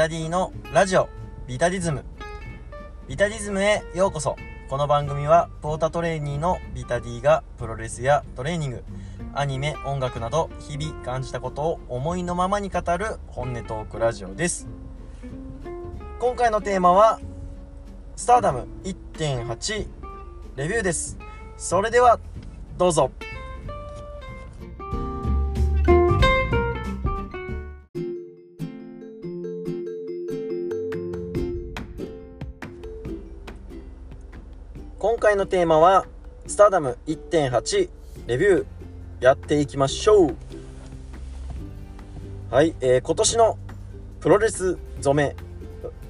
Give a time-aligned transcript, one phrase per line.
[0.00, 1.10] タディのラジオ
[1.46, 2.06] ビタディズム。
[3.06, 4.34] ビタディズムへようこそ。
[4.70, 8.84] この番組はポータトレーニーのビタディがプロレスやトレーニング
[9.34, 14.68] アニメ音楽など日々感じたことを思いのままに語る本音トークラジオです。
[16.18, 17.20] 今回のテーマは
[18.16, 19.86] スターダム1.8
[20.56, 21.18] レビューです。
[21.58, 22.18] それでは
[22.78, 23.10] どうぞ。
[35.20, 36.06] 回のテーマは
[36.46, 37.90] スターダム1.8
[38.26, 38.64] レビュー
[39.20, 40.36] やっていきましょう。
[42.50, 43.58] はい、えー、今年の
[44.20, 45.36] プロレス染め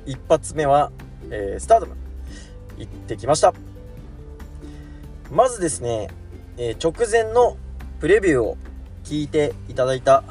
[0.07, 0.93] 一発目は、
[1.29, 1.97] えー、スターダム
[2.79, 3.53] 行ってきました。
[5.29, 6.09] まずですね、
[6.57, 7.57] えー、直前の
[7.99, 8.59] プレビューを
[9.03, 10.23] 聞いていただいた、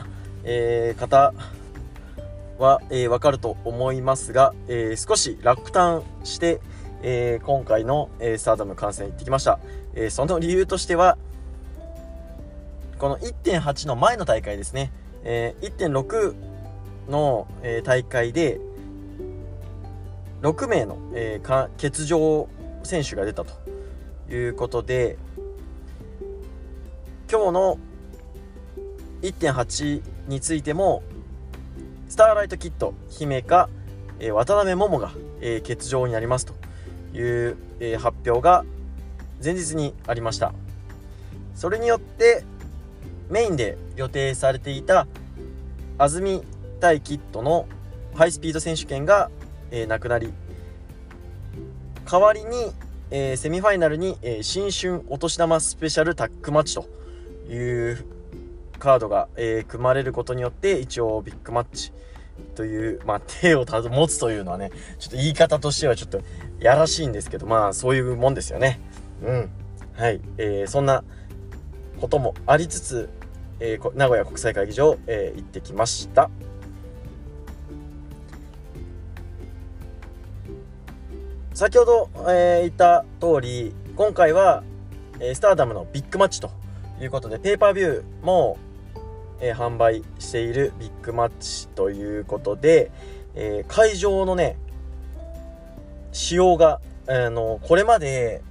[0.46, 1.34] えー、方
[2.58, 6.62] は、えー、わかると思いますが、えー、少し落胆して、
[7.02, 9.60] えー、今回の、えー、スターダム観戦行ってきました、
[9.94, 11.18] えー、その理由としては
[12.98, 14.92] この1.8の前の大会ですね、
[15.24, 16.36] えー、1.6
[17.10, 18.60] の、えー、大会で
[20.42, 22.48] 6名の、えー、欠場
[22.84, 23.54] 選手が出たと
[24.30, 25.18] いうことで
[27.32, 27.80] 今日の
[29.22, 31.04] 1.8についても
[32.08, 33.70] スターライトキッド姫か、
[34.20, 35.12] えー、渡辺桃が、
[35.42, 36.69] えー、欠場になりますと。
[37.14, 38.66] いう、え、発表が
[39.44, 40.54] 前日にありました。
[41.56, 42.44] それによって
[43.30, 45.08] メインで予定されていた
[45.98, 46.44] 安住
[46.80, 47.68] 対キッドの
[48.16, 49.30] ハイスピード選手権が、
[49.72, 50.34] え、なくなり
[52.10, 52.72] 代わりに、
[53.12, 56.88] え、セミファイナルに、え、新春お年玉スペシャルタッグマッチと
[57.52, 58.06] いう
[58.80, 61.92] カードが、え、組まれることによって一応ビッグマッチ
[62.56, 66.22] という、まあ、手を持つというのはねちょっと言い方としてはちょっと
[66.60, 68.80] やらしいんですけどまあそういうもんですよね。
[69.24, 69.50] うん。
[69.96, 71.04] はい、えー、そんな
[72.00, 73.10] こともありつつ、
[73.60, 76.30] えー、名古屋国際会議場、えー、行ってきました。
[81.54, 84.64] 先ほど、えー、言った通り今回は、
[85.20, 86.52] えー、スターダムのビッグマッチと
[87.02, 88.58] いうことでペーパービューも、
[89.42, 92.92] えー、販売しているビッグマッチということで、
[93.36, 94.56] えー、会場のね
[96.12, 98.44] 仕様が、あのこれまで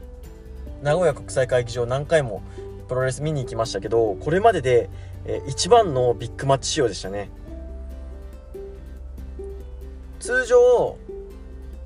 [0.82, 2.42] 名古屋国際会議場何回も
[2.88, 4.90] プロレス見に行きましたけどこれまでで、
[5.26, 7.30] えー、一番のビッグマッチ仕様でしたね。
[10.18, 10.96] 通常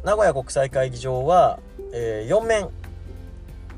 [0.04, 1.60] 名古屋国際会議場は、
[1.92, 2.70] えー、4面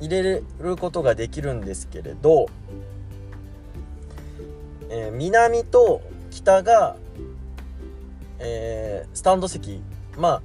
[0.01, 2.47] 入れることができるんですけれど、
[4.91, 6.01] えー、南と
[6.31, 6.97] 北が、
[8.39, 9.83] えー、スタンド席
[10.17, 10.43] まあ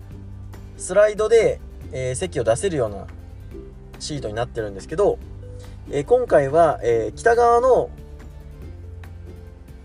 [0.80, 1.60] スライドで、
[1.92, 3.06] えー、席を出せるような
[4.00, 5.20] シートになってるんですけど、
[5.92, 7.90] えー、今回は、えー、北側の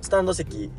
[0.00, 0.70] スタンド席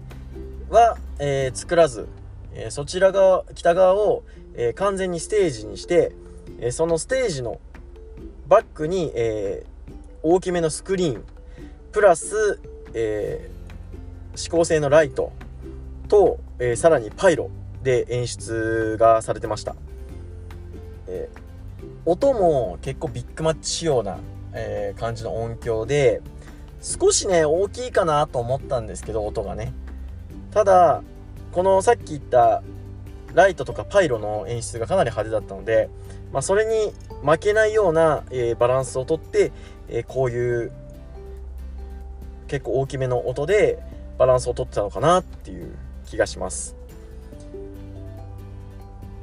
[0.70, 2.08] は、え、作らず、
[2.54, 4.24] えそちら側北側を、
[4.56, 6.12] え完全にステージにして、
[6.60, 7.60] えそのステージの
[8.48, 9.66] バックに、え
[10.24, 11.24] 大きめのスクリーン
[11.92, 12.60] プラス、
[12.94, 13.50] え
[14.38, 15.32] 指向性のライト
[16.08, 17.50] と、えさらにパイロ
[17.84, 19.76] で演出がされてました。
[21.08, 24.20] えー、音も結構ビッグマッチ仕様な、
[24.54, 26.22] えー、感じの音響で
[26.82, 29.74] 少しね大きいかなと思ったんですけど音がね
[30.52, 31.04] ただ
[31.52, 32.64] このさっき言った
[33.36, 35.90] ライトとかパイロの演出がかなり派手だったので、
[36.32, 39.52] まあ、それに負けないような、えー、バランスをとって、
[39.90, 40.72] えこういう
[42.48, 43.80] 結構大きめの音で
[44.18, 46.76] バランスをとってたのかなっていう気がします。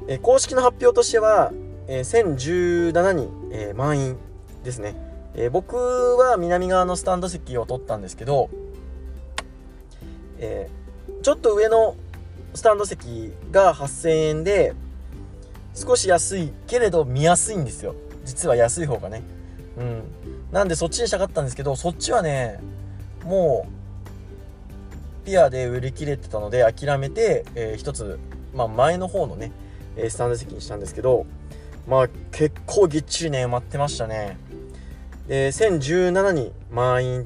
[0.07, 1.51] え公式の発表としては、
[1.87, 4.17] えー、1017人、えー、満員
[4.63, 4.95] ですね、
[5.35, 8.49] えー、僕は南側のスタンド席を取ったんですけど、
[10.37, 10.69] え
[11.21, 11.95] ちょっと上の
[12.53, 14.73] スタンド席が8000円で
[15.73, 17.95] 少し安いけれど見やすいんですよ。
[18.25, 19.23] 実は安い方がね。
[19.77, 20.03] うん。
[20.51, 22.59] なんでそっちにしたかったんですけどそっちはね
[23.25, 23.65] も
[25.23, 28.19] うピアで売り切れてたので諦めて、えー、一つ、
[28.53, 29.51] まあ、前の方のね
[30.09, 31.25] スタンド席にしたんですけど
[31.87, 34.37] まあ結構ぎっちりね埋まってましたね。
[35.27, 37.25] で1017人満員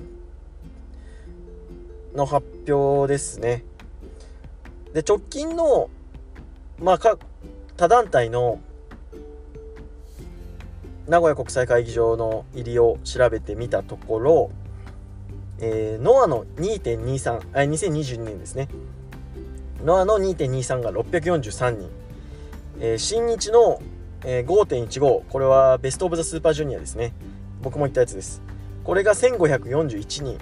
[2.16, 3.64] の発表ですね。
[4.94, 5.90] で直近の
[6.80, 7.18] まあか
[7.76, 8.60] 他団体の
[11.08, 14.52] 名古屋国際会議場の入りを調べてみたところ、
[15.60, 18.68] えー、ノアの2.23あ2022年ですね。
[19.84, 21.90] ノアの2.23が643人、
[22.80, 23.82] えー、新日の、
[24.24, 27.14] えー、5.15これはベスト・オブ・ザ・スーパージュニアですね。
[27.62, 28.42] 僕も言ったやつです。
[28.84, 30.38] これが1541人。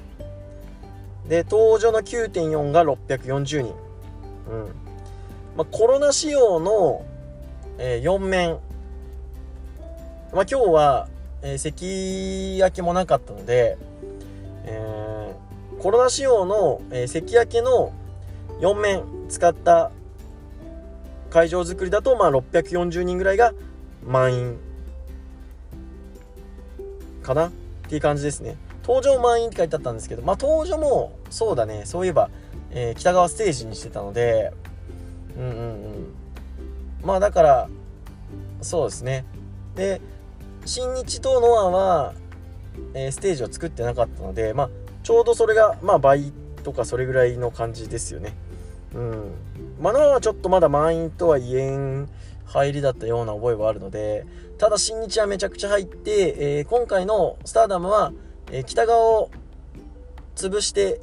[1.27, 3.74] で登場の9.4が640人。
[4.50, 4.86] うん。
[5.57, 7.06] まあ、コロナ仕様の、
[7.77, 8.60] えー、4面。
[10.33, 11.07] まあ、今日は、
[11.42, 13.77] えー、咳焼けもなかったので、
[14.66, 17.94] えー、コロナ仕様の、えー、咳焼けの
[18.60, 19.92] 4面使った
[21.36, 23.54] 会場作りだと、まあ、640人ぐらいが
[24.08, 24.58] 満員
[27.24, 27.52] かなっ
[27.90, 28.56] ていう感じですね。
[28.88, 32.30] 登場満員って書いてあったんですけど、まあ、登場もそうだね、そういえば、
[32.72, 34.54] えー、北側ステージにしてたので、
[35.38, 35.54] うんうんう
[35.90, 36.14] ん。
[37.04, 37.70] まあだから、
[38.62, 39.26] そうですね。
[39.76, 40.00] で、
[40.66, 42.14] 新日とノアは、
[42.94, 44.70] えー、ステージを作ってなかったので、まあ、
[45.04, 46.32] ちょうどそれが、まあ、倍
[46.64, 48.34] とかそれぐらいの感じですよね。
[48.94, 49.32] うん。
[49.80, 52.10] まあ、ノアはちょっとまだ満員とは言えん
[52.45, 54.25] 入りだったような覚えはあるので、
[54.57, 58.13] ただ新日はめちゃくちゃ入って、えー、今回のスターダムは、
[58.51, 59.31] えー、北側を
[60.36, 61.01] 潰して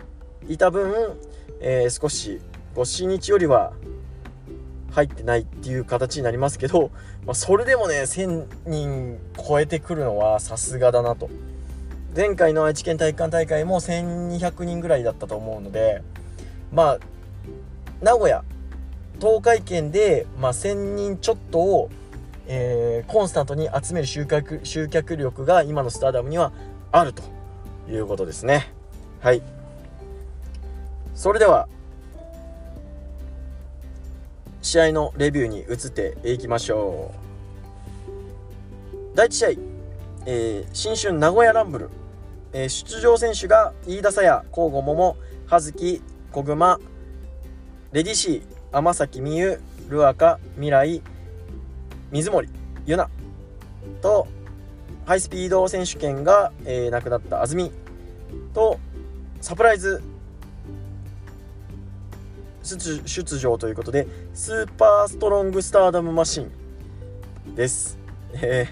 [0.48, 1.16] いた分、
[1.60, 2.40] えー、少し、
[2.84, 3.72] 新日よりは
[4.92, 6.90] 入ってないっていう形になりますけど、
[7.26, 11.28] まあ、それでもね1000人超えてくるのはさすがだなと。
[12.14, 16.02] 前回の愛知県体育館大会も1200人ぐらいだったと思うので
[16.70, 16.98] まあ
[18.02, 18.44] 名古屋
[19.22, 21.90] 東海圏で、まあ、1000人ちょっとを、
[22.48, 26.50] えー、コンスタントに集める集客集客力が今のスターダムには
[26.90, 27.22] あると
[27.88, 28.72] いうことですね。
[29.20, 29.40] はい。
[31.14, 31.69] それでは
[34.60, 37.19] 試合のレビューに移っていきましょう。
[39.14, 39.48] 第1試合、
[40.26, 41.90] えー、新春名古屋ランブル、
[42.52, 45.16] えー、出場選手が飯田沙耶甲吾桃
[45.46, 46.02] 葉月
[46.32, 46.80] 小熊
[47.92, 51.02] レディシー天崎美優ルアカ未来
[52.10, 52.48] 水森
[52.86, 53.10] ユナ
[54.00, 54.26] と
[55.04, 57.70] ハイスピード選手権が、えー、亡くなった安住
[58.54, 58.80] と
[59.42, 60.02] サプライズ
[62.62, 67.98] 出場ということでスーパーストロングスターダムマシンです。
[68.34, 68.69] え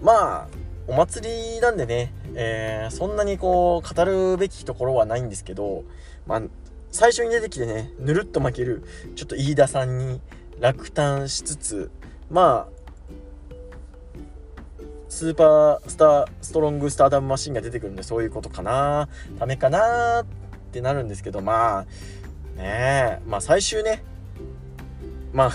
[0.00, 0.48] ー、まあ
[0.88, 5.84] お祭りなんでね、えー、そんなにこう語るべきところはないんですけど、
[6.26, 6.42] まあ、
[6.90, 8.84] 最初に出てきてねぬるっと負ける
[9.14, 10.20] ちょっと飯田さんに
[10.60, 11.90] 落胆しつつ
[12.30, 12.76] まあ
[15.08, 20.26] スーパースターストロングスターダムマシンが出てくるんでそういうことかなダメかなっ
[20.72, 21.88] てなるんですけどまあね
[22.58, 24.02] えまあ最終ね
[25.32, 25.50] まあ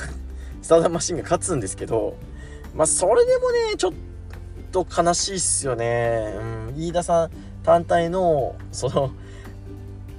[0.61, 2.15] スターダムマシンが勝つんですけど
[2.75, 3.93] まあそれでもねちょっ
[4.71, 7.31] と悲しいっすよね、うん、飯田さん
[7.63, 9.11] 単体のその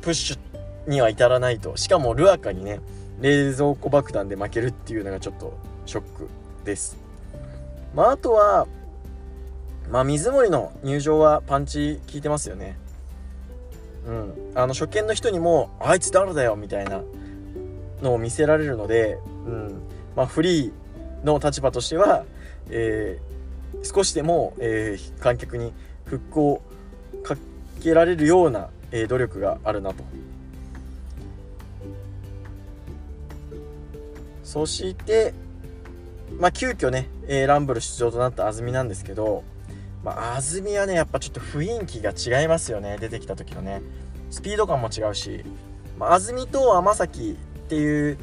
[0.03, 0.39] プッシュ
[0.87, 1.77] には至らないと。
[1.77, 2.81] しかもルアカにね
[3.21, 5.57] 冷蔵庫爆弾で負けるっていうのがちょっと
[5.87, 6.29] ショック
[6.65, 6.97] です。
[7.95, 8.67] まああとは
[9.91, 12.77] まあ水森の入場はパンチ効いてますよね。
[14.07, 17.03] うん、あの初見の人にも「あいつ誰だよ」みたいな
[18.03, 19.83] のを見せられるので、うん。
[20.17, 22.25] まあ、フリーの立場としては、
[22.69, 25.73] えー、少しでも、えー、観客に
[26.05, 26.63] 復興
[27.23, 27.37] か
[27.83, 30.05] けられるような、えー、努力があるなと。
[34.53, 35.33] そして、
[36.39, 39.45] まあ、急遽ね、えー、ランブル出場となった安住なんですけど、
[40.05, 42.99] まあ、安住はね、やっぱちょっと雰囲気が違いますよね。
[43.01, 43.81] 出てきた時のね。
[44.31, 45.43] スピード感も違うし、
[45.99, 48.19] まあ、安住と天崎っていう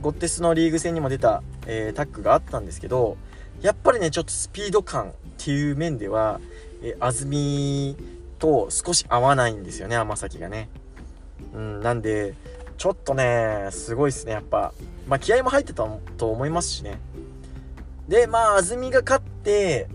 [0.00, 3.16] ゴッテスのリーグ戦にも出た、えー、タッグがあったんですけど、
[3.60, 6.38] やっぱりね、ちょっとスピード感っていう面では、
[6.80, 7.96] えー、安住
[8.38, 10.68] と少し合わないんですよね、天崎がね。
[11.52, 12.34] うん、なんで、
[12.76, 14.72] ちょっとね、すごいっすね、やっぱ。
[15.08, 15.86] まあ、気合も入ってた
[16.16, 16.98] と思いますしね。
[18.08, 19.88] で、まあ、 AZMが勝って、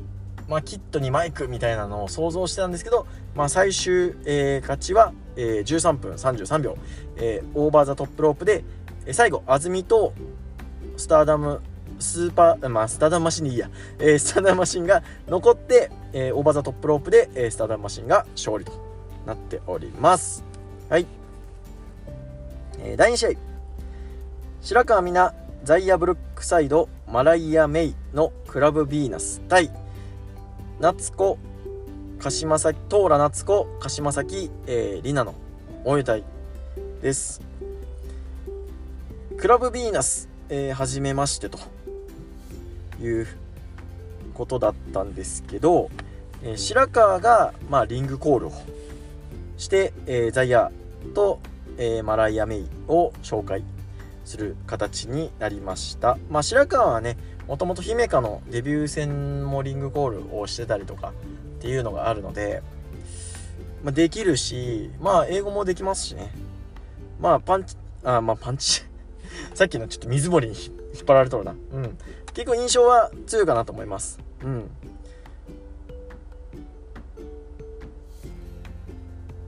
[0.48, 3.06] まあ、キッドにマイクみたいなのを想像してたんですけど、
[3.36, 6.78] まあ、最終、えー、勝ちは、えー、13分33秒、
[7.18, 8.64] えー、オーバーザトップロープで、
[9.06, 10.14] えー、最後 AZMと
[10.96, 11.62] スターダム
[12.00, 13.70] スーパー、まあ、スターダムマシンでいいや、
[14.00, 18.72] えー、スターダムマシンが残って、えー、オーバーザトップロープで、えー、スターダムマシンが勝利と
[19.26, 20.44] なっております。
[20.90, 21.17] はい。
[22.80, 23.30] えー、第2試合。
[24.62, 29.72] 白川美奈、ザイアブルックサイド、マライア・メイのクラブヴィーナス対
[30.82, 31.38] 夏子
[32.20, 35.34] 鹿島崎トーラ夏子鹿島崎、えー、リナの
[35.86, 36.26] 応援隊
[37.02, 37.42] です
[39.38, 41.60] クラブヴィーナス、えー、初めましてと
[43.02, 43.28] いう
[44.34, 45.90] ことだったんですけど、
[46.44, 48.52] えー、白川が、まあ、リングコールを
[49.56, 51.40] して、えー、ザイヤーと、
[51.78, 53.64] えー、マライア・メイを紹介
[54.26, 56.18] する形になりました。
[56.30, 57.18] まあ白川はね
[57.48, 61.14] もともと姫香のデビュー戦もリングコールをしてたりとか
[61.58, 62.62] っていうのがあるので、
[63.84, 66.32] まあ、できるしまあ英語もできますしね。
[67.20, 68.84] まあパンチあまあパンチ？
[69.54, 71.56] さっきのちょっと水堀に引っ張られとるな。
[71.74, 71.98] うん。
[72.34, 74.20] 結構印象は強いかなと思います。
[74.44, 74.70] うん。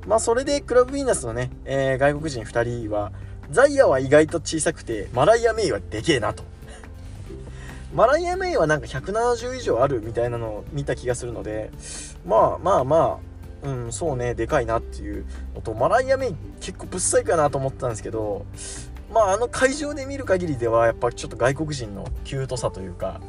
[0.09, 3.11] まあそれでクラブヴィーナスのね、えー、外国人2人は
[3.51, 6.43] ザイヤは意外と小さくてマライア・メイはでけえなと。
[7.93, 11.69] マライア・メイはなんか170以上あるみたいなのを見た気がするので
[12.25, 13.19] まあまあま
[13.63, 15.25] あうんそうねでかいなっていう。
[15.53, 18.47] のとマライア・メイ結構ぶっさいかなと思ったんですけど
[19.13, 23.21] まああの会場で見る限りではやっぱちょっと外国人のキュートさというか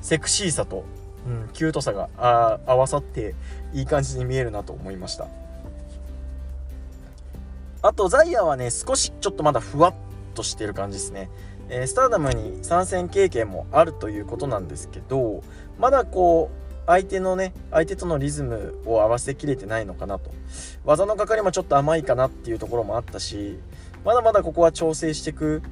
[0.00, 0.84] セクシーさと、
[1.28, 2.08] うん、キュートさが
[2.66, 3.36] 合わさって
[3.72, 5.28] いい感じに見えるなと思いました。
[7.84, 9.94] あとザイヤはね少しちょっとまだふわっ
[10.34, 11.28] としてる感じですね、
[11.68, 15.42] えー、スターダムに参戦経験もあるということなんですけど
[15.78, 20.30] まだこう相手のね相手とのリズムを合わせきれてないのかなと。
[20.86, 23.58] 技のかかりもちょっと甘いかなっていうところもあったし
[24.02, 25.62] まだまだここは調整していく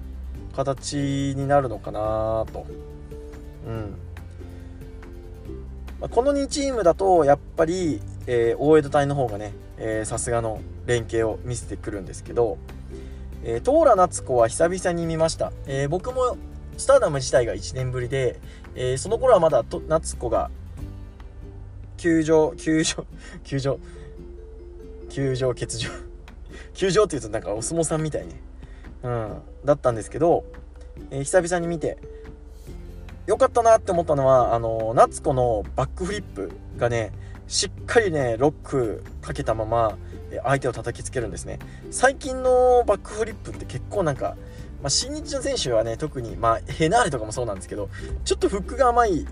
[0.55, 2.67] 形になるのかなと。
[3.67, 3.71] う
[6.05, 6.09] ん。
[6.11, 9.53] この2チームだとやっぱり、えー、大江戸隊の方がね
[10.05, 12.59] さすがの連携を見せてくるんですけど、
[13.45, 16.37] えー、トーラ夏子は久々に見ました、えー、僕も
[16.77, 18.41] スターダム自体が1年ぶりで、
[18.75, 20.51] えー、その頃はまだと夏子が
[21.97, 23.07] 球場球場
[23.45, 23.79] 球場
[25.09, 25.91] 球場欠場
[26.75, 28.41] 球場っていうとなんかお相撲さんみたいね、
[29.03, 30.45] うん、だったんですけど、
[31.11, 31.99] えー、久々に見て
[33.27, 37.13] よかったなって思ったのはあの夏子のバックフリップがね
[37.49, 39.97] しっかりねロックかけたまま
[40.43, 41.59] 相手を叩きつけるんですね
[41.91, 44.37] 最近のバックフリップって結構なんか、
[44.83, 47.91] まあ、新日の選手はね特に、まあ、ヘナーレとかもそうなんですけど
[48.25, 49.27] ちょっとフックが甘い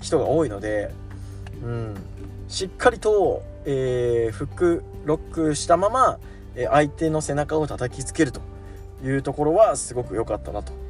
[0.00, 0.92] 人が多いので、
[1.64, 1.94] うん、
[2.48, 6.18] しっかりと、えー、フックロックしたまま
[6.70, 8.40] 相手の背中を叩きつけると
[9.04, 10.85] いうところはすごく良かったなと。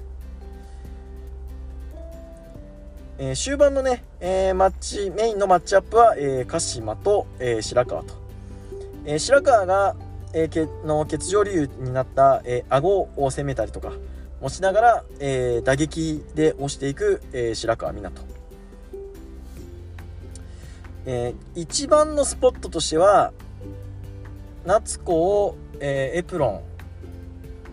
[3.19, 8.15] えー、終盤のね、えー、マッチメインのマッチアップは、えー、鹿島と、え白川と、
[9.07, 9.97] え白川が、
[10.35, 13.93] えけの欠場理由になった、え顎を攻めたりとか
[14.43, 18.13] 持ちながら、え打撃で押していく、え白川湊、
[21.07, 23.33] え一番のスポットとしては
[24.67, 26.63] 夏子を、えー、エプロ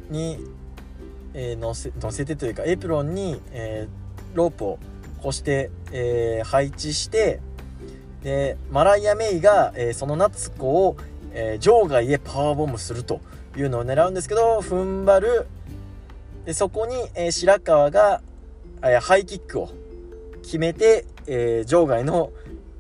[0.10, 0.38] ンに、
[1.34, 4.80] えー、乗せ乗せてというかエプロンに、えー、ロープを
[5.24, 7.40] こして、えー、配置して
[8.24, 10.98] でマライア・メイが、えー、その夏子を、
[11.32, 13.22] えー、場外へパワーボムすると
[13.58, 15.48] いうのを狙うんですけど踏ん張る。
[16.46, 18.22] でそこに、えー、白川が、
[18.82, 19.70] えー、ハイキックを
[20.42, 22.32] 決めて、えー、場外の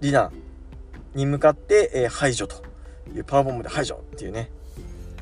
[0.02, 0.32] リナ
[1.16, 2.62] に向かって、えー、排除と
[3.16, 4.50] いうパワーボムで排除っていうね。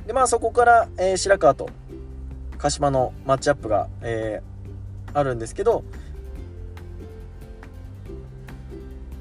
[0.07, 1.69] でまあそこから、えー、白川と
[2.57, 5.83] 鹿島のマッチアップが、えー、あるんですけど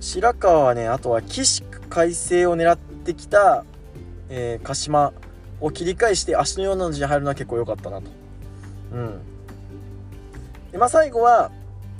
[0.00, 3.64] 白川はねあとは起死回生を狙ってきた、
[4.28, 5.12] えー、鹿島
[5.60, 8.10] を切り返して足のような字に入るのは結構良かったなと。
[8.92, 9.20] うん。
[10.72, 11.50] でまあ、最後は、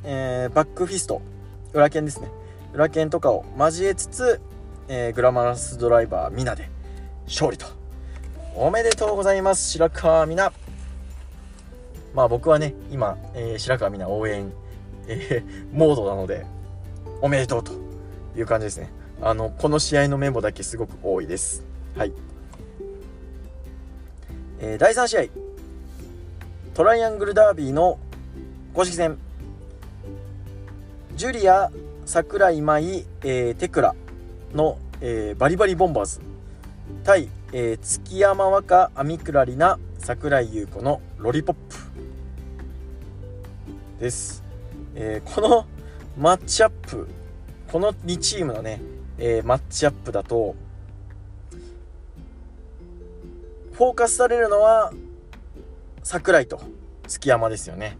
[0.04, 1.21] えー、バックフィスト。
[1.75, 2.28] 裏剣ですね。
[2.73, 4.40] 裏剣とかを交えつつ
[4.92, 6.69] えー、グラマラスドライバーミナで
[7.26, 7.66] 勝利と。
[8.57, 10.54] おめでとうございます白川美奈
[12.12, 14.52] まあ僕はね今、えー、白川美奈応援、
[15.07, 16.45] えー、モードなので
[17.23, 17.89] おめでとうと。
[18.37, 18.90] いう感じですね。
[19.22, 21.64] あのこの試合のメモだけすごく多いです。
[21.96, 22.12] はい、
[24.60, 25.25] えー、第3試合。
[26.75, 27.99] トライアングルダービーの
[28.72, 29.18] 公式戦。
[31.16, 31.70] ジュリア
[32.06, 33.94] 桜井舞、えー、テクラ
[34.54, 36.20] の、えー、バリバリボンバーズ。
[37.04, 41.90] 対、えー、月山和歌アミクラリナ桜井優子のロリポップ。
[44.00, 44.42] です、
[44.94, 45.66] えー、この
[46.18, 47.06] マッチアップ
[47.71, 48.81] この2チームのね、
[49.19, 50.57] えー、マッチアップだと
[53.73, 54.93] フォーカスされるのは
[56.03, 56.61] 桜井と
[57.07, 57.97] 月山ですよね、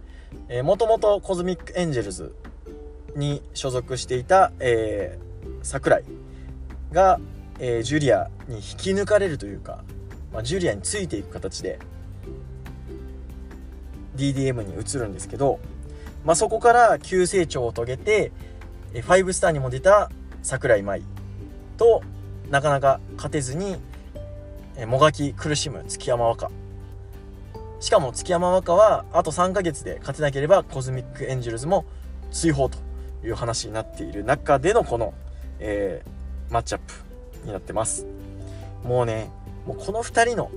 [0.49, 2.35] えー、もともとコズミックエンジェルズ
[3.15, 6.05] に所属していた、えー、桜井
[6.91, 7.21] が、
[7.61, 9.85] えー、ジュリアに引き抜かれるというか、
[10.33, 11.79] まあ、ジュリアについていく形で
[14.17, 15.61] DDM に移るんですけど、
[16.25, 18.33] まあ、そこから急成長を遂げて
[18.93, 20.11] 5スターにも出た
[20.43, 21.03] 桜井まい
[21.77, 22.03] と
[22.51, 23.77] なかなか勝てずに
[24.87, 26.51] もがき苦しむ月山和香。
[27.81, 31.87] しかも月山和香はあと3ヶ月で勝てなければコズミックエンジェルズも
[32.31, 32.79] 追放と
[33.25, 35.15] いう話になっている中でのこの、
[35.59, 38.07] えー、マッチアップになってます。
[38.85, 39.31] もうね
[39.67, 40.51] もうこの2人の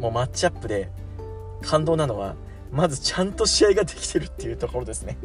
[0.00, 0.90] もうマッチアップで
[1.62, 2.36] 感動なのは
[2.70, 5.16] まずちゃんと試合ができてるっていうところですね。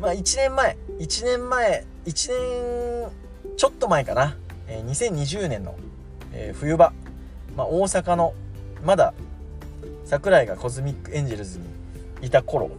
[0.00, 3.10] まあ1年前1年前1年
[3.56, 5.76] ちょっと前かな、えー、2020年の、
[6.32, 6.92] えー、冬場、
[7.54, 8.32] まあ、大阪の
[8.82, 9.12] まだ
[10.06, 11.66] 桜井がコズミックエンジェルズに
[12.22, 12.70] いた頃。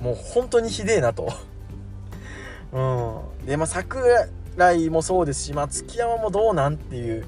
[0.00, 1.28] もう本当にひでえなと。
[2.72, 2.80] う
[3.44, 3.46] ん。
[3.46, 7.24] でまあ桜井もそうですし、まあ、月山もどうなんっていう、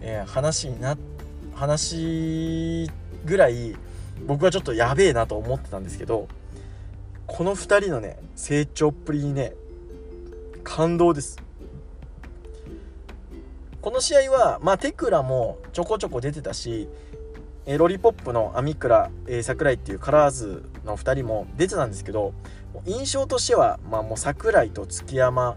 [0.00, 0.96] えー、話にな
[1.54, 2.90] 話
[3.24, 3.74] ぐらい
[4.26, 6.28] 僕はちょっとやべえなと思ってたんですけど
[7.26, 9.52] この2人のね成長っぷりにね
[10.64, 11.42] 感動です。
[13.80, 16.88] この試合は、まあ、テクラもちょこちょこ出てたし
[17.66, 22.32] えロリポップの網倉、えー、桜井っていうカラーズの2人も出てたんですけど
[22.84, 25.56] 印象としては、まあ、もう桜井と築山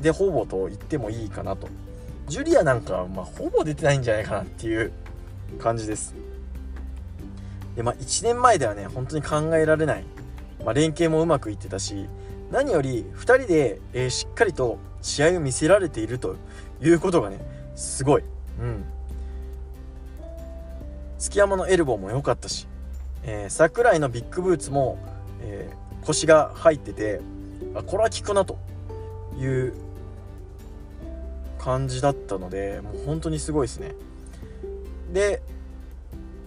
[0.00, 1.68] でほぼと言ってもいいかなと。
[2.28, 4.92] ジュリアなんかは、まあ、ほぼ出てないんじゃないかなっていう
[5.58, 6.14] 感じです。
[7.76, 10.04] でまあ1年前ではね本当に考えられない、
[10.64, 12.08] まあ、連携もうまくいってたし
[12.50, 16.36] 何より2人で、えー、しっかりと試合を見せられていると
[16.80, 17.38] いうことがね
[17.74, 18.22] すごい。
[18.60, 18.84] うん。
[21.18, 22.66] 月山のエルボーも良かったし、
[23.22, 24.98] えー、桜井のビッグブーツも、
[25.40, 27.20] えー、腰が入ってて
[27.74, 28.58] あこれは効くなと
[29.38, 29.74] いう
[31.58, 33.94] 感じだったのでもう本当にすごいですね。
[35.12, 35.42] で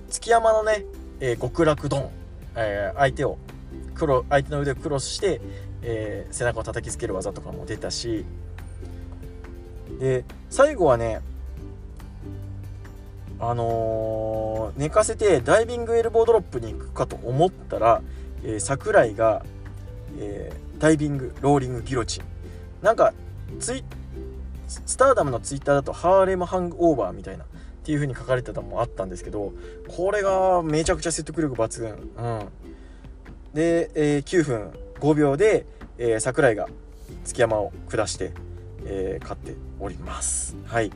[0.10, 0.86] 月山のね、
[1.20, 2.10] えー、極楽ドン、
[2.56, 3.38] えー、相手を
[3.96, 5.42] 黒相手の腕をクロスして、
[5.82, 8.26] えー、背中を叩きつける技とかも出たし。
[10.00, 11.20] で最後はね
[13.42, 18.02] あのー、寝かせてダイビングエルボードロップに行くかと思ったら、
[18.44, 19.46] えー、桜井が、
[20.18, 22.24] えー、ダイビングローリングギロチン。
[22.82, 23.14] なんか
[23.60, 23.84] ツイ
[24.68, 27.46] スターダムのツイッターだとハーレムハングオーバーみたいな。
[27.90, 29.52] っていう風に書かれてたのもあったんですけど
[29.88, 31.94] これがめちゃくちゃ説得力抜群、う
[32.44, 32.48] ん、
[33.56, 35.66] で、えー、9分5秒で、
[35.98, 36.68] えー、桜井が
[37.26, 38.32] 築山を下して、
[38.86, 40.56] えー、勝っております。
[40.68, 40.92] はい。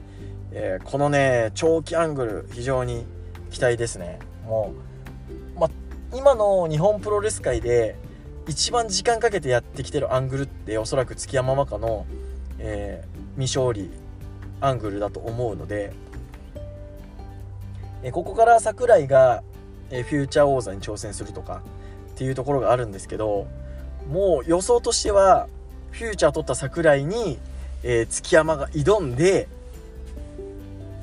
[0.51, 3.07] えー、このね長期アングル非常に
[3.49, 4.19] 期待ですね。
[4.45, 4.75] も
[5.57, 5.71] う、ま、
[6.13, 7.95] 今の日本プロレス界で
[8.47, 12.05] 一番時間かけてやってきてるアングルっておそらく築山マカの、
[12.59, 13.89] えー、未勝利
[14.61, 15.91] アングルだと思うので、
[18.03, 19.43] え、ここから櫻井が、
[19.89, 21.61] え、フューチャー王座に挑戦するとか
[22.13, 23.47] っていうところがあるんですけど
[24.09, 25.47] もう予想としては
[25.91, 27.39] フューチャー取った櫻井に、
[27.83, 29.47] えー、築山が挑んで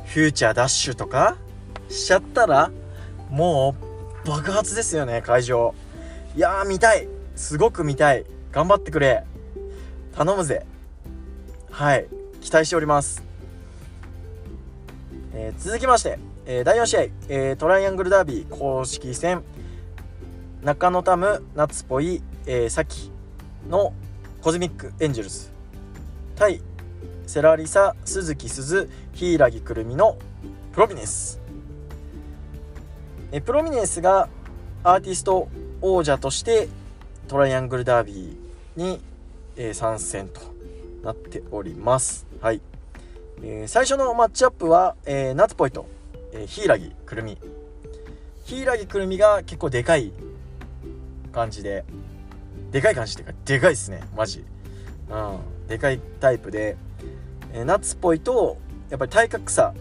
[0.06, 1.36] フューチャーダッシュとか
[1.88, 2.70] しちゃったら
[3.28, 3.74] も
[4.24, 5.74] う爆発ですよね会場。
[6.36, 7.08] いやー見たい。
[7.36, 8.24] すごく見たい。
[8.52, 9.24] 頑張ってくれ。
[10.14, 10.66] 頼むぜ。
[11.70, 12.06] はい。
[12.40, 13.22] 期待しております、
[15.34, 19.42] えー、続きまして、えー、第4試合、えー、トライアングルダービー公式戦。
[20.62, 23.10] 中野たむなつぽい、えー、サキ
[23.68, 23.92] の
[24.42, 25.52] コズミックエンジェルス。
[26.36, 26.62] 対
[27.26, 30.18] 世羅りさ鈴季すず柊くるみの
[30.72, 31.40] プロミネス。
[33.32, 34.28] えプロミネスが
[34.82, 35.48] アーティスト
[35.80, 36.68] 王者として
[37.28, 39.00] トライアングルダービーに、
[39.56, 40.40] えー、参戦と
[41.04, 42.26] なっております。
[42.40, 42.60] はい、
[43.42, 45.86] えー、最初のマッチアップは、えー、夏ぽいと、
[46.32, 47.38] えー、柊くるみ
[48.44, 50.12] 柊くるみが結構でかい
[51.32, 51.84] 感じで
[52.70, 54.44] でかい感じっていうかでかいですねマジ。
[55.10, 55.38] うん
[55.68, 56.76] でかいタイプで。
[57.52, 58.58] えー、夏っぽいと
[58.90, 59.74] やっぱり体格差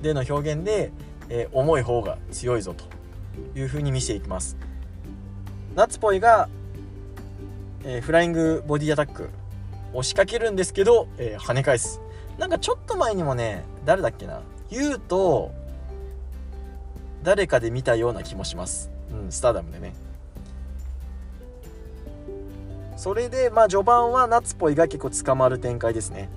[0.00, 0.90] での表現で、
[1.28, 2.84] えー、重い方が強いぞと
[3.58, 4.56] いうふうに見せていきます。
[5.74, 6.48] 夏っぽいが、
[7.84, 9.28] えー、フライングボディアタック
[9.92, 12.00] 押しかけるんですけど、えー、跳ね返す。
[12.38, 14.40] なんかちょっと前にもね誰だっけな？
[14.70, 15.52] 言うと
[17.24, 18.90] 誰かで見たような気もします。
[19.10, 19.94] うんスターダムでね。
[22.96, 26.28] それでまあ序盤は夏っぽいが結構捕まる展開ですね。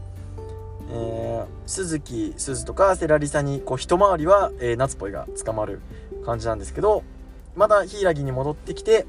[0.89, 5.81] えー、鈴木鈴とかセラリサにこう一回りは、えー、夏っぽいが捕まる
[6.25, 7.03] 感じなんですけど
[7.57, 9.05] まだ柊に戻ってきて、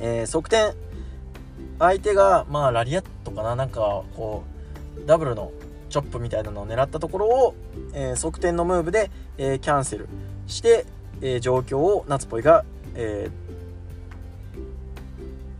[0.00, 0.76] えー、側転。
[1.80, 3.56] 相手がまあラリアットかな？
[3.56, 4.44] なんかこ
[4.96, 5.52] うダブルの
[5.90, 7.54] チョップみたいなのを狙ったところを、
[7.94, 10.08] えー、側転のムーブで、えー、キャンセル。
[10.48, 10.84] して、
[11.20, 12.64] えー、状況を夏っぽいが、
[12.96, 13.30] え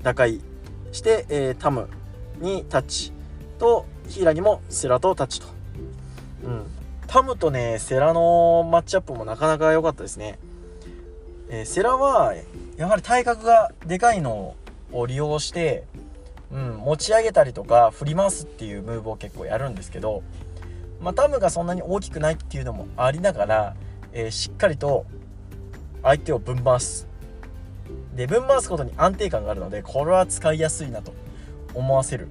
[0.02, 0.40] 打開
[0.90, 1.88] して、えタム
[2.40, 3.12] にタッチ
[3.58, 5.46] と柊もセラとタッチと、
[6.44, 6.66] うん、
[7.06, 10.38] タムとねセラのマッチアップもなかなか良かったですね、
[11.50, 12.34] えー、セラは
[12.76, 14.56] やはり体格がでかいの
[14.92, 15.84] を利用して
[16.50, 20.22] うん、持ち上げたりとか振り回すっていうムーブを結構やるんですけど、
[21.00, 23.76] まあ、タムがそんなに大きくないっていうのもありながら、
[24.12, 25.06] えー、しっかりと
[26.02, 27.06] 相手をぶん回す。
[28.14, 31.12] でぶん回すことに安定感があるのでこれは使いやすいなと
[31.74, 32.28] 思わせる。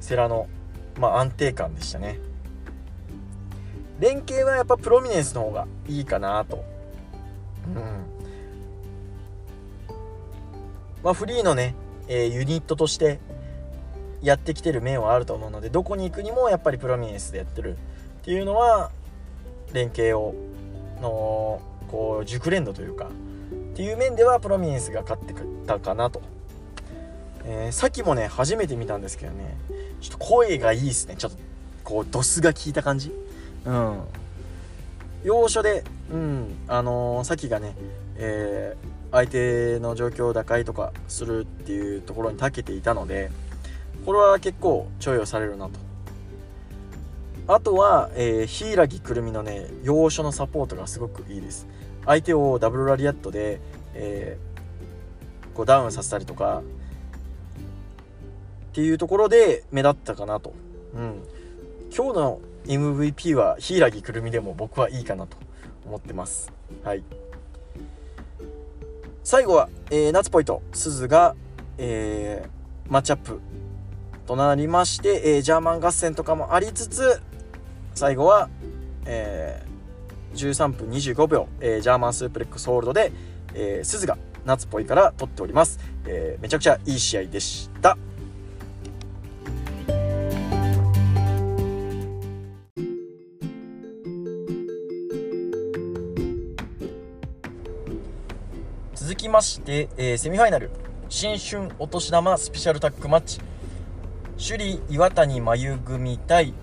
[0.00, 0.48] セラの、
[0.98, 2.18] まあ、安定感でしたね。
[3.98, 6.64] 連携はやっぱプロミネンスの方がいいかなと。
[7.76, 7.82] うん。
[11.02, 11.74] まあフリーのね
[12.12, 13.20] えー、ユニットとして
[14.20, 18.90] やってきてる面はあると思うのでどこに行くにもやっぱりプロミネンスでやってるっていうのは
[19.72, 20.34] 連携を
[21.00, 25.34] のこう熟練度というかっていう面ではプロミネンスが勝って
[25.66, 26.22] たかなと、
[27.44, 29.56] えー、さっきもね初めて見たんですけどね
[30.00, 31.16] ちょっと声がいいですね。
[31.16, 31.38] ちょっと
[31.84, 33.12] こうドスが効いた感じ。
[33.66, 34.00] うん。
[35.24, 37.74] 要所でうんあのー、さっきがね
[38.16, 43.30] えー相手の状況を打開とかするっていうところに長けていたので
[44.06, 45.89] これは結構重用されるなと。
[47.52, 51.66] あとは、えー、柊くるみのね要所のサポートがすごくいいです。
[52.06, 53.60] 相手をダブルラリアットで、
[53.94, 56.62] えー、こうダウンさせたりとか
[58.70, 60.54] っていうところで目立ったかなと、
[60.94, 61.22] うん、
[61.92, 65.36] 今日の MVP は柊くるみでも僕はいいかなと
[65.84, 66.52] 思ってます。
[66.84, 67.02] はい。
[69.24, 71.34] 最後は、えー、夏ポイと鈴が、
[71.78, 73.40] えー、マッチアップ
[74.26, 77.20] となりまして、えー、ジャーマン合戦とかもありつつ
[77.94, 78.48] 最後は、
[79.04, 83.12] えー、13分25秒、えー、ジャーマンスープレックスホールドで、
[83.54, 87.96] えー、鈴が夏ポイから取っております、えー、めちゃくちゃいい試合でした。
[98.94, 100.70] 続きまして、えー、セミファイナル。
[101.08, 103.40] 新春お年玉スペシャルタッグマッチ。
[104.38, 106.54] 首里岩谷真由組対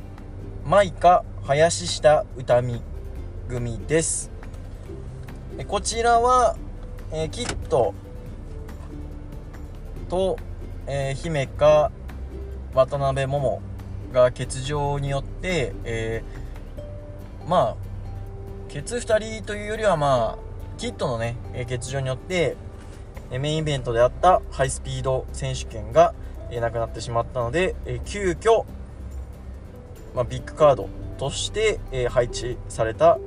[0.69, 2.81] 舞香林下歌美
[3.47, 4.29] 組です。
[5.65, 6.57] こちらは、
[7.13, 7.93] えー、キット
[10.09, 10.37] と、
[10.85, 11.89] えー、姫か
[12.73, 13.61] 渡辺桃
[14.11, 17.75] が欠場によって、えー、まあ
[18.67, 22.57] 欠2人というよりはまあキットのね、え欠場によって、
[23.31, 26.13] メインイベントであったハイスピード選手権が
[26.51, 28.65] えなくなってしまったので、え急遽、
[30.17, 33.19] まあ、ビッグカードとしてえ配置された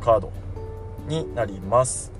[0.00, 0.32] カード
[1.08, 2.12] になります。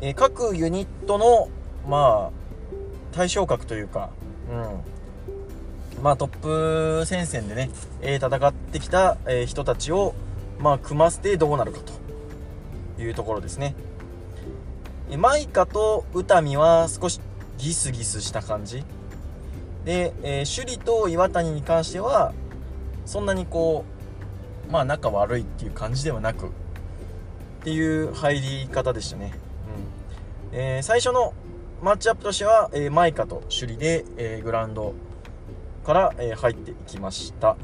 [0.00, 1.50] え各ユニットの、
[1.86, 4.08] まあ、対象格というか、
[4.50, 7.68] うん、まあ、トップ戦線でね、
[8.00, 10.14] え戦ってきたえ人たちを、
[10.58, 11.92] まあ、組ませてどうなるかと。
[13.02, 13.74] いうところですね
[15.16, 17.20] マイカと宇多美は少し
[17.58, 18.82] ギスギスした感じ
[19.88, 22.34] で、えー、首里と岩谷に関しては
[23.06, 23.86] そんなにこ
[24.68, 26.50] うまあ仲悪いっていう感じではなくっ
[27.62, 29.32] ていう入り方でしたね、
[30.52, 30.58] うん。
[30.58, 31.32] えー、最初の
[31.80, 34.92] マッチアップとしては、えー、マイカと首里で、えー、グラウンド
[35.86, 37.56] から、えー、入っていきました。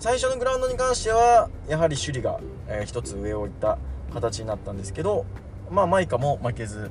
[0.00, 3.78] 最初のグラウンドに関してはやはり首里が、えー、1つ上を行った
[4.12, 5.24] 形になったんですけど、
[5.70, 6.90] まあ、マイカも負けず、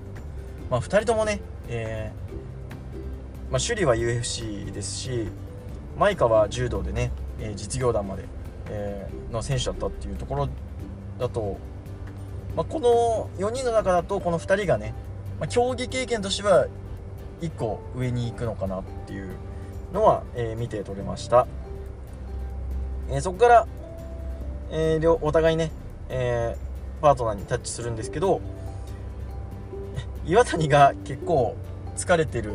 [0.72, 1.42] まあ、2人ともね、
[1.74, 5.28] えー、まあ、首里は UFC ですし
[5.98, 8.26] マイカは柔道でね、え、実業団まで、
[8.70, 10.50] え、の選手だったっていうところ
[11.18, 11.58] だと、
[12.56, 14.94] まあ、この4人の中だとこの2人がね、
[15.40, 16.68] まあ、競技経験としては
[17.42, 19.30] 1個上に行くのかなっていう
[19.94, 21.48] のは、え見て取れました。
[23.10, 23.68] えー、そこから、
[24.72, 25.72] えー、お互いね、
[26.10, 26.58] え、
[27.02, 28.42] パートナーにタッチするんですけど
[30.26, 31.56] 岩谷が結構
[31.96, 32.54] 疲れてる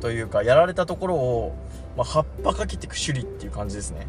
[0.00, 1.56] というかやられたところを、
[1.96, 4.06] まあ、葉っぱかけてく首里っていう感じですね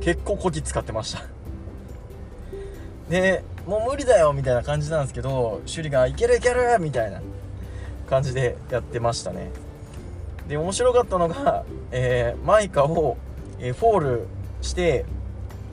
[0.00, 1.22] 結構こき使ってました
[3.08, 7.20] でもう無理だよみたいな感じなんですけど首里が「いけるいける!」みたいな
[8.08, 9.50] 感じでやってましたね
[10.48, 13.16] で面白かったのが、えー、舞華を、
[13.58, 14.26] えー、フォール
[14.62, 15.04] して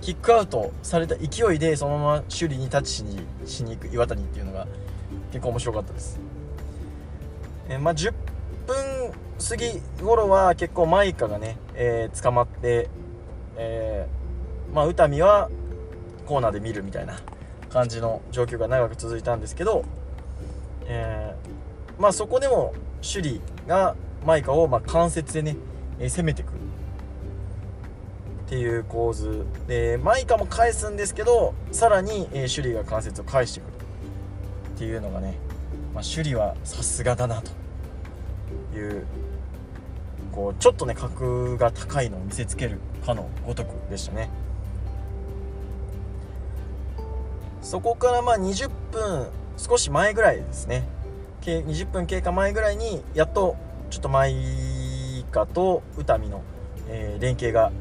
[0.01, 4.67] キックアウトされた勢いでそのまま朱里にタッチしにしに行く岩谷っていうのが
[5.31, 6.19] 結構面白かったです、
[7.69, 8.13] えまあ、10
[8.67, 12.89] 分過ぎ頃は結構舞華がね、えー、捕まって、
[13.57, 15.49] えー、まあ、詩美は
[16.25, 17.19] コーナーで見るみたいな
[17.69, 19.83] 感じの状況が長く続いたんですけど、
[20.85, 25.57] えー、まあ、そこでも首里がマイカをまあ関節でね、
[25.99, 26.57] え攻めてくる
[28.45, 33.80] っていう構図でマイカも返すんですけどさらに、えー、シュリーが関節を返してくる。
[34.81, 35.35] っていうのがね、
[35.93, 37.51] まあ、シュリーはさすがだなと。
[38.75, 39.05] いう
[40.31, 44.31] こうちょっとね格が高いのを見せつけるかのごとくでしたね。
[47.61, 50.87] そこからまあ20分少し前ぐらいですね。
[51.43, 53.57] 20分経過前ぐらいにやっと
[53.91, 56.41] ちょっとマイカと宇多美の、
[56.87, 57.71] えー、連携が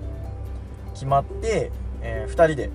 [0.92, 1.70] 決まって、
[2.02, 2.68] えー、2人で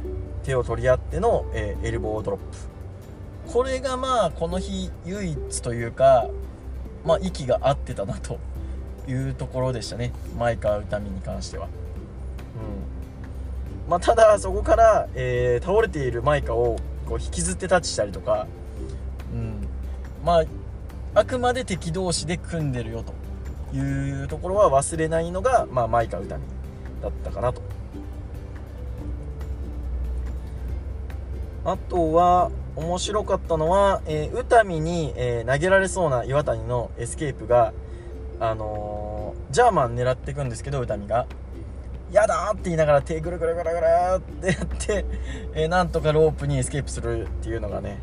[0.43, 2.74] 手を取り合っての、えー、エルボードロップ。
[3.51, 6.27] これがまあこの日唯一というか、
[7.05, 8.39] まあ、息が合ってたなと
[9.08, 10.12] いうところでしたね。
[10.38, 11.65] 前川歌美に関しては。
[11.65, 11.69] う
[13.88, 13.89] ん。
[13.89, 16.77] まあ、ただそこから、えー、倒れている舞華を
[17.08, 18.47] こう引きずってタッチしたりとか、
[19.31, 19.67] うん、
[20.23, 20.43] まあ
[21.13, 23.13] あくまで敵同士で組んでるよと
[23.77, 26.43] いうところは忘れないのが、まあ、舞華詩美
[27.01, 27.62] だったかなと。
[31.63, 37.73] あとは面白かったのは、えー、詩美に、えー、投げられそうな岩谷のエスケープが、
[38.39, 41.25] あのー、ジャーマン狙っていくんですけど詩美が
[42.11, 43.85] 「やだ!」って言いながら手ぐるぐるぐるぐる
[44.17, 45.05] ってやって、
[45.53, 47.99] えー、なんとかロープにエスケープするっていうのがね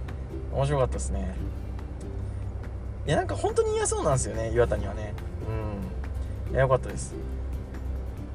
[0.52, 1.35] 面白かったですね。
[3.06, 5.12] いやなんか本当に嫌そうなんですよね岩谷はね。
[6.48, 6.52] うん。
[6.52, 7.14] いやよかったです。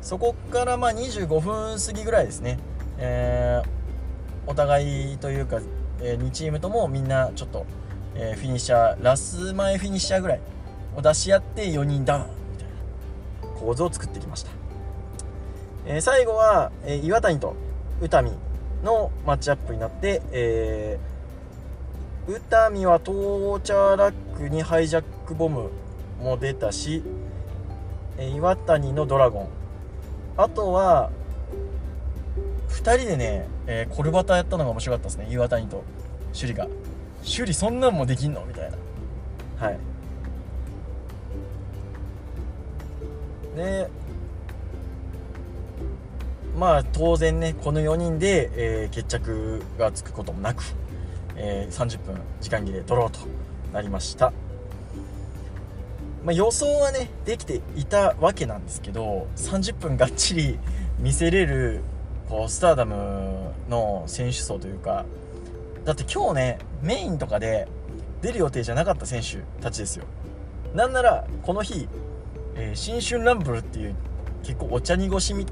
[0.02, 2.60] そこからまあ25分過ぎぐらいですね。
[3.00, 3.78] えー
[4.50, 5.60] お互いというか、
[6.02, 7.66] えー、2チームともみんなちょっと、
[8.16, 10.42] えー、フィニッシャーラス前フィニッシャーぐらい
[10.96, 12.68] を出し合って4人ダウンみたい
[13.50, 14.52] な構図を作ってきました、
[15.86, 17.56] えー、最後は、え岩谷と
[18.02, 18.32] 宇多美
[18.84, 21.00] のマッチアップになって、え
[22.28, 25.70] 宇多美はトーチャーラックにハイジャックボム
[26.22, 27.02] も出たし、
[28.18, 29.50] え岩谷のドラゴン。
[30.36, 31.10] あとは
[32.78, 35.28] 2人でね、えー、コルバターやったのが面白かったですね。
[35.32, 35.84] 岩谷と。
[36.28, 36.66] 趣里が。
[37.18, 38.78] 趣里そんなんもできんのみたいな。
[39.68, 39.80] はい。
[43.56, 43.90] で
[46.56, 50.64] まあ当然ねこの4人で、えー、決着がつくこともなく、
[51.36, 53.20] えー、30分時間切れドローと
[53.74, 54.32] なりました。
[56.24, 60.60] まあ、予想はねできていたわけなんですけど30分がっちり
[61.00, 61.82] 見せれる
[62.30, 65.06] こうスターダムの選手層というか
[65.86, 67.68] だって今日ねメインとかで
[68.22, 70.06] 出る予定じゃなかった選手たちですよ。
[70.74, 71.88] なんならこの日、
[72.56, 73.96] えー、新春ランブルっていう
[74.44, 75.46] 結構お茶濁しみ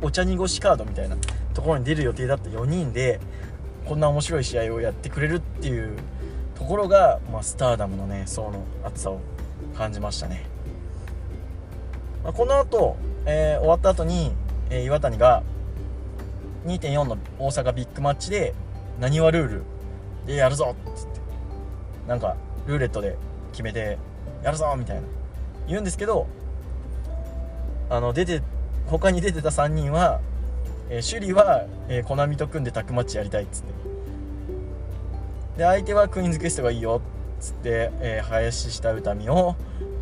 [0.00, 1.16] お茶濁しカードみたいな
[1.54, 3.20] ところに出る予定だった4人で
[3.86, 5.96] こんな面白い試合をやってくれるっていう
[6.54, 9.20] ところが、まあ、スターダムのね層の厚さを
[9.76, 10.46] 感じましたね、
[12.24, 14.32] まあ、この後、えー、終わった後に、
[14.70, 15.42] えー、岩谷が
[16.66, 18.54] 2.4の大阪ビッグマッチで
[19.00, 19.62] なにわルール？
[20.26, 20.76] でやるぞ！
[20.90, 21.20] っつって。
[22.06, 23.16] なんかルーレットで
[23.52, 23.98] 決めて
[24.42, 24.74] やるぞ！
[24.76, 25.02] みたいな。
[25.66, 26.26] 言うんですけど
[27.90, 28.42] あの出て
[28.86, 30.20] 他に出てた3人は、
[30.90, 33.72] えー、首里は、えー、コナミと組んでタッグマッチやりたいっつって。
[35.58, 37.00] で相手はクイーンズクエストがいいよ！
[37.40, 39.56] っつって、えー、林下歌美を、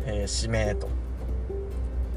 [0.05, 0.87] えー、指名と。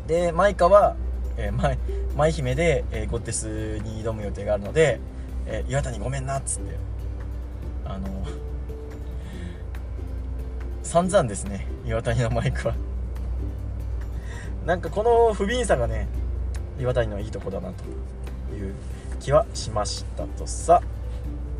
[0.06, 0.96] でマイカは
[1.36, 1.76] えー、
[2.16, 5.00] 舞姫で、えー、ゴッテスに挑む予定があるので、
[5.46, 6.76] えー、岩谷ごめんなっつって
[7.84, 8.08] あの
[10.82, 12.74] 散々ですね岩谷のマイクは。
[14.64, 16.08] なんかこの不憫さがね
[16.78, 17.84] 岩谷のいいとこだなと
[18.54, 18.74] いう
[19.20, 20.80] 気はしましたとさ。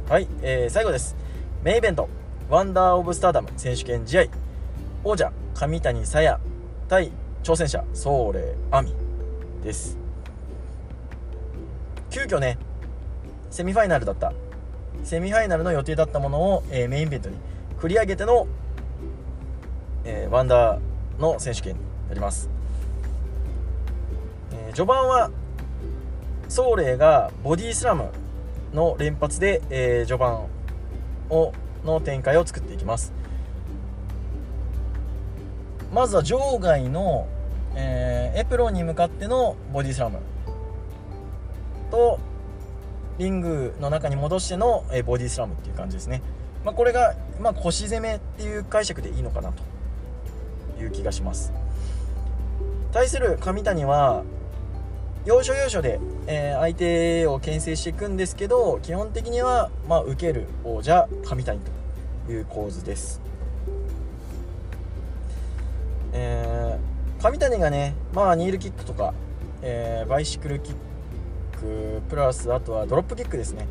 [0.09, 1.17] はい、えー、最後です。
[1.63, 2.09] メイベント
[2.49, 4.25] ワンダー・オブ・スターダム選手権試合。
[5.03, 6.39] 王者上谷沙耶
[6.89, 7.11] 対
[7.43, 8.95] 挑戦者ソーレ亜美
[9.63, 10.04] です。
[12.15, 12.59] 急遽ね
[13.51, 14.33] セミファイナルだった。
[15.03, 17.37] セミファイナルの予定だったものを、えー、メインイベントに
[17.81, 18.47] 繰り上げての、
[20.05, 20.81] えー、ワンダー
[21.21, 22.49] の選手権になります、
[24.53, 25.31] えー、序盤は
[26.49, 28.11] ソーレイがボディスラム
[28.73, 30.47] の連発で、えー、序盤
[31.31, 31.53] を
[31.85, 33.13] の展開を作っていきます。
[35.93, 37.27] まずは場外の
[37.77, 40.21] えー、エプロンに向かってのボディスラム。
[41.95, 42.19] と
[43.19, 46.21] リングの中に戻しての、え、ボディスラムっていう感じですね、
[46.65, 49.63] まあ、これが、まあ、腰攻めっていう解釈でいいのかなと。
[50.81, 51.53] いう気がします。
[52.93, 54.25] 対する上谷は
[55.25, 61.61] 要所要所で、えー、相手を牽制していくんですけど基本的には、まあ、受ける王者上谷
[62.27, 63.21] という構図です。
[66.13, 69.15] えー上谷がね、まあ、ニールキックとか、
[69.63, 70.79] えー、バイシクルキック
[72.09, 73.67] プラスあとはドロップキックですね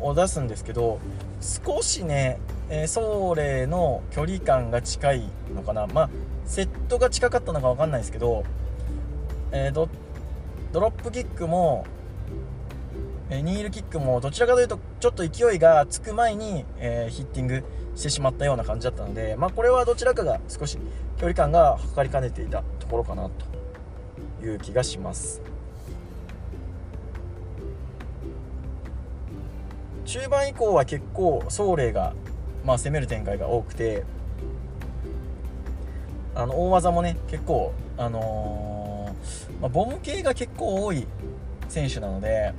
[0.00, 1.00] を出すんですけど
[1.40, 6.10] 少しね、えー、ソーレの距離感が近いのかなまあ
[6.46, 8.44] セットが近かったのか分かんないですけど、
[9.52, 9.88] えー、ド
[10.72, 11.86] ドロップキックも、
[13.30, 17.64] えー、ニールキックもどちらかというとちょっと勢いがつく前に、えー、ヒッティング
[17.96, 20.78] してしまったような感じだったので、まあ、これはどちらかが少し
[21.16, 23.28] 距離感が測りかねていたところかな
[24.40, 25.42] という気がします。
[30.08, 32.14] 中盤以降は結構ソーレが、
[32.64, 34.04] まあ、攻める展開が多くて
[36.34, 41.06] あの大技もね結構あのー、まあ、ボム系が結構多い
[41.68, 42.54] 選手なので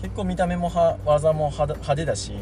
[0.00, 0.72] 結構見た目も
[1.04, 2.32] 技も派手だし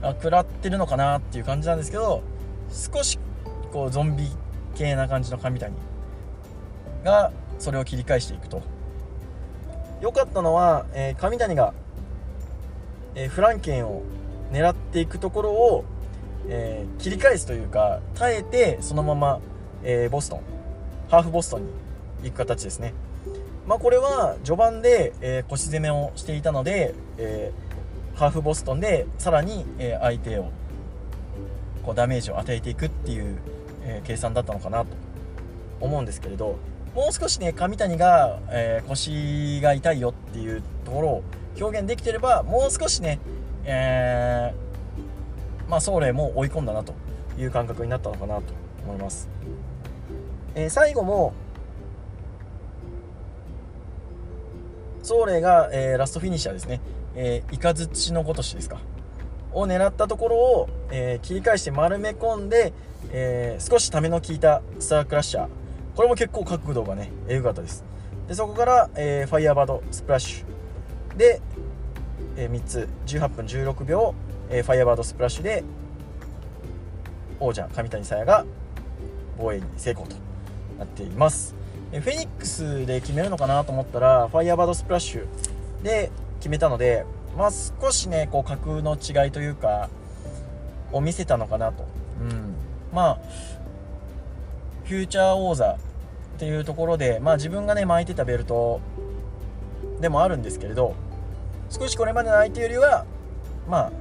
[0.00, 2.22] あ食らってるのかなっていう感じなんですけど
[2.70, 3.18] 少し
[3.70, 4.24] こうゾンビ
[4.76, 5.74] 系な感じの神谷
[7.04, 8.62] がそれを切り返していくと。
[10.00, 11.72] 良かったのは、えー、神谷が
[13.14, 14.02] えー、フランケンを
[14.52, 15.84] 狙っていくところを、
[16.48, 19.40] えー、切り返すというか耐えてそのまま、
[19.82, 20.40] えー、ボストン
[21.08, 21.70] ハーフボストンに
[22.24, 22.94] 行く形ですね。
[23.66, 27.52] まあ、これは序盤で、え腰攻めをしていたので、え
[28.14, 30.50] ハーフボストンでさらに、え相手を
[31.82, 33.36] こうダメージを与えていくっていう、
[33.84, 34.88] え計算だったのかなと
[35.80, 36.56] 思うんですけれど
[36.94, 41.22] もう少しね上谷が、え腰が痛いよっていうところを
[41.60, 43.18] 表現できてればもう少しね、
[43.64, 46.94] えー、まあ、ソーレも追い込んだなと
[47.38, 48.42] いう感覚になったのかなと
[48.84, 49.28] 思います、
[50.54, 51.32] えー、最後も
[55.04, 56.80] ソーレが、えー、ラストフィニッシャーですね、
[57.14, 58.80] えー、イカズチのごとしですか。
[59.52, 62.72] を狙ったところを、えー、切り返して丸め込んで、
[63.12, 65.48] えー、少しための効いたスタークラッシャー。
[65.94, 67.84] これも結構角度がねエグかったです。
[68.28, 70.44] でそこから、えー、ファイヤーバードスプラッシュ。
[71.16, 71.40] で、
[72.36, 74.14] えー、3つ18分16秒、
[74.50, 75.64] えー、ファイアバードスプラッシュで
[77.40, 78.44] 王者上谷沙耶が
[79.38, 80.16] 防衛に成功と
[80.78, 81.54] なっています、
[81.92, 85.26] えー、フェニックスで決めるのかなと思ったらファイアバードスプラッシュ
[85.82, 87.04] で決めたので
[87.36, 89.90] まあ少しねこう格の違いというか
[90.92, 91.86] を見せたのかなと、
[92.20, 92.54] うん、
[92.92, 93.18] まあ
[94.84, 95.76] フューチャー王座っ
[96.38, 98.80] ていうところで、まあ、自分がね巻いてたベルト
[100.00, 100.94] でもあるんですけれど
[101.76, 103.04] 少しこれまでの相手よりは
[103.68, 103.92] まあ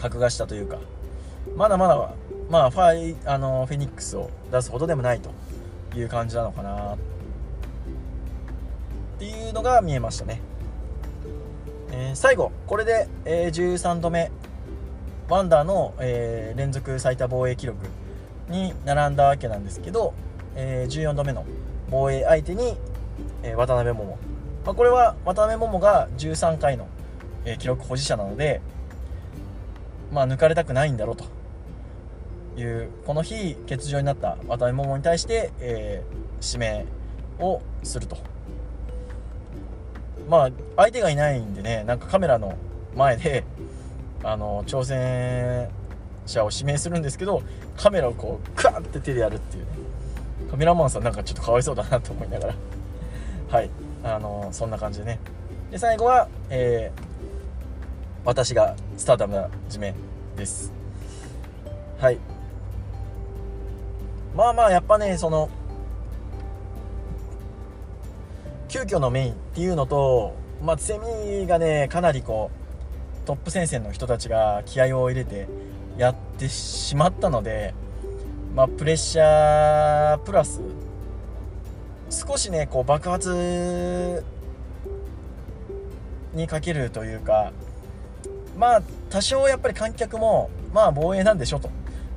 [0.00, 0.78] 格がしたというか
[1.54, 2.14] まだまだ
[2.48, 5.30] まあファイあのフェニックスを出すほどでもないと
[5.94, 6.94] いう感じなのかな。
[6.94, 6.98] っ
[9.18, 10.40] ていうのが見えましたね、
[11.90, 14.30] えー、最後これで、えー、13度目。
[15.28, 17.84] ワンダーの、えー、連続最多防衛記録
[18.48, 20.14] に並んだわけなんですけど、
[20.54, 21.44] えー、14度目の
[21.90, 22.76] 防衛相手に、
[23.42, 24.18] えー、渡辺桃。
[24.66, 26.88] まあ、これは渡辺桃が13回の、
[27.44, 28.60] えー、記録保持者なので、
[30.12, 31.24] まあ、抜かれたくないんだろうと。
[32.58, 36.86] いうこの日欠場になった渡辺桃に対して、えー、指名
[37.38, 38.16] をすると。
[40.28, 42.56] まあ相手がいないんでねなんかカメラの
[42.96, 43.44] 前で
[44.24, 45.68] あの挑戦
[46.24, 47.42] 者を指名するんですけど
[47.76, 49.70] カメラをこうクワッて手でやるっていうね。
[50.50, 52.54] カメラマンさんなんかちょっとかわいそうだなと思いながら。
[53.50, 53.70] はい。
[54.14, 55.18] あのそんな感じでね。
[55.70, 57.00] で最後は、えー、
[58.24, 59.94] 私がスターダムな締め
[60.36, 60.72] です。
[61.98, 62.18] はい。
[64.34, 65.48] まあまあやっぱねその
[68.68, 72.50] 急遽のメインっていうのと、まあ、セミがねかなりこ
[73.24, 75.48] うトップ戦線の人たちが気合を入れて
[75.96, 77.74] やってしまったので、
[78.54, 80.60] まあ、プレッシャープラス
[82.10, 84.24] 少しねこう爆発
[86.34, 87.52] にかけるというか
[88.56, 91.70] まあ多少やっぱり観客もまあ防衛なんでしょと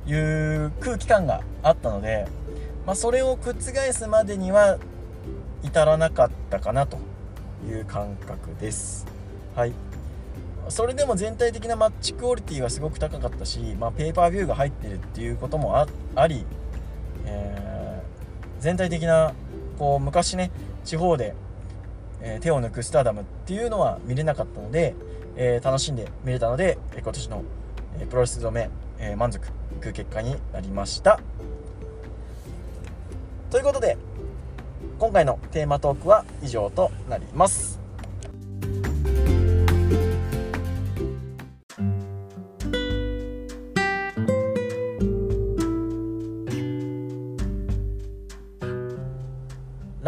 [0.06, 2.26] いう空気感があったので、
[2.86, 3.54] まあ、それを覆
[3.92, 4.78] すまでには
[5.62, 6.98] 至らなかったかなと
[7.68, 9.06] いう感覚です。
[9.54, 9.72] はい
[10.68, 15.76] それでも全体的なマッチクオリティはすごく高かったし、まあ、ペーパービューが入ってるっていうことも
[16.14, 16.44] あり、
[17.24, 19.32] えー、全体的な
[19.80, 20.50] こう昔ね
[20.84, 21.34] 地方で、
[22.20, 24.94] えー、手を抜くスターダムっていうのは見れなかったので、
[25.36, 27.42] えー、楽しんで見れたので、え今年の、
[27.98, 28.68] えプロレス止め、
[28.98, 31.18] え満足いく結果になりました。
[33.50, 33.96] ということで
[34.98, 37.79] 今回のテーマトークは以上となります。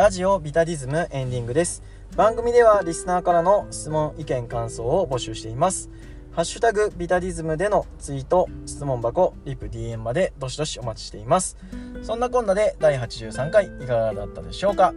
[0.02, 1.80] ラジオビタディズムエンディングです。
[2.16, 5.90] 番組ではリスナーからの質問意見感想を募集しています。
[6.32, 11.56] ハッシュタグビタディズムでのツイート質問箱リプ DM までどしどしお待ちしています。
[12.02, 14.92] そんなこんなで第83回いかがだったでしょうか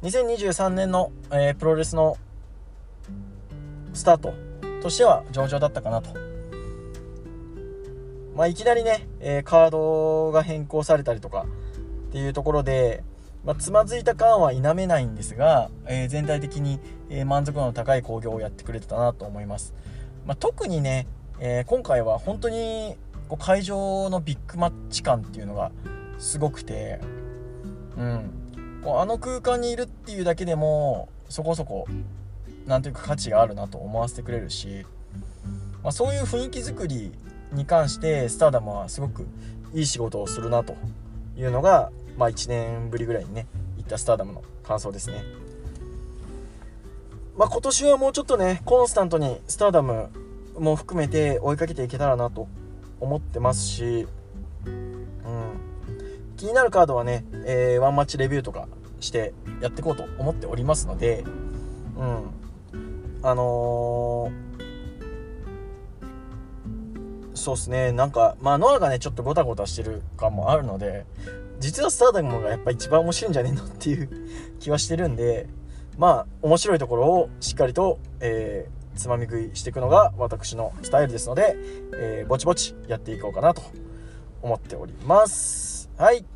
[0.00, 2.16] ？2023年の、えー、プロレスの
[3.92, 4.32] スタート
[4.80, 6.14] としては上々だったかなと。
[8.34, 11.44] まあ、いきなりね、えー、カードが変更されたりとか
[12.14, 13.02] っていうところで、
[13.44, 16.78] まあ、つまずいた感は否めないんですが、えー、全体的に、
[17.10, 19.74] え、満足度の高い興行をやってくれてたなと思います。
[20.24, 21.08] まあ、特にね、
[21.40, 22.96] えー、今回は本当に
[23.28, 25.72] こう会場のビッグマッチ感っていうのが
[26.18, 27.00] すごくて、
[27.98, 28.30] うん、
[28.84, 31.88] こうあの空間にいるっていうだけでもそこそこ
[32.64, 34.86] 何というか価値があるなと思わせてくれるし、
[35.82, 37.10] まあ、そういう雰囲気作り
[37.50, 39.26] に関してスターダムはすごく
[39.74, 40.76] いい仕事をするなと
[41.36, 43.46] いうのがまあ、1年ぶりぐらいにね
[43.76, 45.24] 行ったスターダムの感想ですね。
[47.36, 50.08] まあ、今年はもうちょっとねコンスタントにスターダム
[50.58, 52.48] も含めて追いかけていけたらなと
[53.00, 54.06] 思ってますし、
[54.66, 55.06] うん、
[56.36, 58.68] 気になるカードはね、えー、ワンマッチレビューとか
[59.00, 61.24] してやっていこうと思っておりますので、
[61.96, 62.30] うん、
[63.22, 67.90] あのー、そうっすね。
[67.90, 71.04] なんかまあノアがねちょっとゴタゴタしてる感もあるので
[71.64, 74.10] 実はスターダムがやっぱ一番面白いんじゃねえのっていう
[74.60, 75.48] 気はしてるんで
[75.96, 81.56] まあ面白いところをしっかりと、えー、つまみ食いしていくのが私のスタイルですので、
[81.96, 83.62] えー、ぼちぼちやっていこうかなと
[84.42, 85.88] 思っております。
[85.96, 86.26] はい。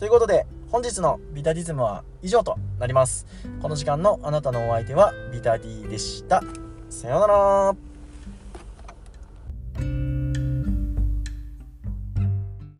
[0.00, 3.26] ということで本日のビタディズムは以上となります。
[3.62, 6.42] この時間のあなたのお相手はビタディでした。
[6.90, 7.83] さようなら。